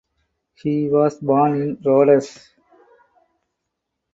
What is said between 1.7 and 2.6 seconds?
Rodez.